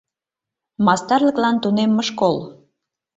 [0.85, 2.35] МАСТАРЛЫКЛАН ТУНЕММЕ ШКОЛ